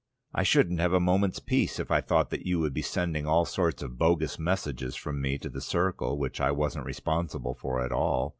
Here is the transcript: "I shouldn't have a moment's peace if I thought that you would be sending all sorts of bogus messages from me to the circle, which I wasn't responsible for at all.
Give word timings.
"I 0.33 0.41
shouldn't 0.41 0.79
have 0.79 0.93
a 0.93 0.99
moment's 0.99 1.37
peace 1.37 1.79
if 1.79 1.91
I 1.91 2.01
thought 2.01 2.31
that 2.31 2.43
you 2.47 2.59
would 2.59 2.73
be 2.73 2.81
sending 2.81 3.27
all 3.27 3.45
sorts 3.45 3.83
of 3.83 3.99
bogus 3.99 4.39
messages 4.39 4.95
from 4.95 5.21
me 5.21 5.37
to 5.37 5.47
the 5.47 5.61
circle, 5.61 6.17
which 6.17 6.41
I 6.41 6.49
wasn't 6.49 6.87
responsible 6.87 7.53
for 7.53 7.81
at 7.85 7.91
all. 7.91 8.29